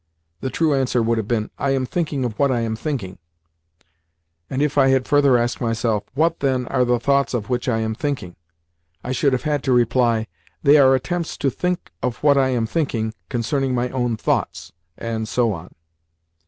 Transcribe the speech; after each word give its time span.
the 0.39 0.49
true 0.49 0.73
answer 0.73 0.99
would 1.03 1.19
have 1.19 1.27
been, 1.27 1.51
"I 1.59 1.75
am 1.75 1.85
thinking 1.85 2.25
of 2.25 2.39
what 2.39 2.51
I 2.51 2.61
am 2.61 2.75
thinking;" 2.75 3.19
and 4.49 4.63
if 4.63 4.75
I 4.75 4.87
had 4.87 5.07
further 5.07 5.37
asked 5.37 5.61
myself, 5.61 6.05
"What, 6.15 6.39
then, 6.39 6.65
are 6.69 6.83
the 6.83 6.99
thoughts 6.99 7.35
of 7.35 7.49
which 7.49 7.69
I 7.69 7.81
am 7.81 7.93
thinking?" 7.93 8.35
I 9.03 9.11
should 9.11 9.31
have 9.31 9.43
had 9.43 9.61
to 9.65 9.71
reply, 9.71 10.25
"They 10.63 10.77
are 10.79 10.95
attempts 10.95 11.37
to 11.37 11.51
think 11.51 11.91
of 12.01 12.15
what 12.23 12.35
I 12.35 12.49
am 12.49 12.65
thinking 12.65 13.13
concerning 13.29 13.75
my 13.75 13.89
own 13.91 14.17
thoughts"—and 14.17 15.27
so 15.27 15.53
on. 15.53 15.69